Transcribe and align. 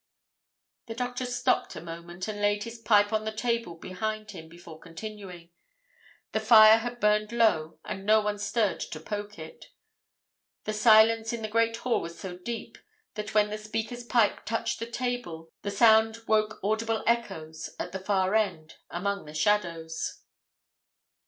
The 0.87 0.95
doctor 0.95 1.27
stopped 1.27 1.75
a 1.75 1.79
moment 1.79 2.27
and 2.27 2.41
laid 2.41 2.63
his 2.63 2.79
pipe 2.79 3.13
on 3.13 3.23
the 3.23 3.31
table 3.31 3.75
behind 3.75 4.31
him 4.31 4.49
before 4.49 4.79
continuing. 4.79 5.51
The 6.31 6.39
fire 6.39 6.79
had 6.79 6.99
burned 6.99 7.31
low, 7.31 7.77
and 7.85 8.03
no 8.03 8.19
one 8.19 8.39
stirred 8.39 8.79
to 8.79 8.99
poke 8.99 9.37
it. 9.37 9.65
The 10.63 10.73
silence 10.73 11.33
in 11.33 11.43
the 11.43 11.47
great 11.47 11.77
hall 11.77 12.01
was 12.01 12.17
so 12.19 12.35
deep 12.35 12.79
that 13.13 13.35
when 13.35 13.51
the 13.51 13.59
speaker's 13.59 14.03
pipe 14.03 14.43
touched 14.43 14.79
the 14.79 14.89
table 14.89 15.51
the 15.61 15.69
sound 15.69 16.21
woke 16.27 16.59
audible 16.63 17.03
echoes 17.05 17.69
at 17.77 17.91
the 17.91 17.99
far 17.99 18.33
end 18.33 18.77
among 18.89 19.25
the 19.25 19.35
shadows. 19.35 20.23